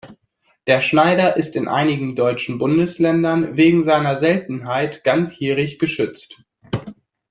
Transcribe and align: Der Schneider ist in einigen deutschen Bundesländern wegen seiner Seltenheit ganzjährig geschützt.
Der 0.65 0.81
Schneider 0.81 1.37
ist 1.37 1.55
in 1.55 1.67
einigen 1.67 2.15
deutschen 2.15 2.57
Bundesländern 2.57 3.55
wegen 3.55 3.83
seiner 3.83 4.17
Seltenheit 4.17 5.03
ganzjährig 5.03 5.77
geschützt. 5.77 6.43